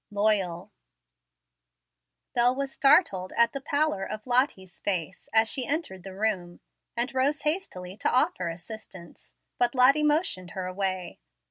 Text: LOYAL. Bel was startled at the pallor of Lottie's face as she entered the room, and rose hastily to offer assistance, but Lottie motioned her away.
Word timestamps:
LOYAL. 0.09 0.71
Bel 2.33 2.55
was 2.55 2.71
startled 2.73 3.33
at 3.37 3.53
the 3.53 3.61
pallor 3.61 4.03
of 4.03 4.25
Lottie's 4.25 4.79
face 4.79 5.29
as 5.31 5.47
she 5.47 5.67
entered 5.67 6.01
the 6.01 6.15
room, 6.15 6.59
and 6.97 7.13
rose 7.13 7.43
hastily 7.43 7.95
to 7.97 8.09
offer 8.09 8.49
assistance, 8.49 9.35
but 9.59 9.75
Lottie 9.75 10.01
motioned 10.01 10.51
her 10.57 10.65
away. 10.65 11.19